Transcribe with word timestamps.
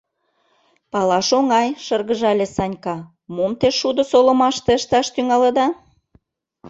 —Палаш 0.91 1.29
оҥай,— 1.37 1.67
шыргыжале 1.85 2.47
Санька,— 2.55 2.97
мом 3.35 3.51
те 3.59 3.67
шудо 3.79 4.03
солымаште 4.11 4.71
ышташ 4.79 5.07
тӱҥалыда? 5.13 5.67